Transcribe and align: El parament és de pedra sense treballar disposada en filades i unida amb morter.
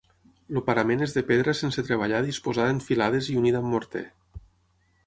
El 0.53 0.61
parament 0.69 1.05
és 1.07 1.13
de 1.17 1.23
pedra 1.27 1.55
sense 1.59 1.85
treballar 1.91 2.23
disposada 2.31 2.75
en 2.77 2.81
filades 2.89 3.31
i 3.35 3.39
unida 3.45 3.63
amb 3.65 3.73
morter. 3.77 4.07